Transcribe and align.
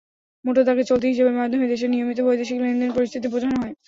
মোটা 0.45 0.61
দাগে 0.67 0.83
চলতি 0.89 1.05
হিসাবের 1.07 1.39
মাধ্যমে 1.39 1.65
দেশের 1.67 1.89
নিয়মিত 1.91 2.19
বৈদেশিক 2.23 2.57
লেনদেন 2.61 2.91
পরিস্থিতি 2.93 3.27
বোঝানো 3.33 3.57
হয়। 3.57 3.73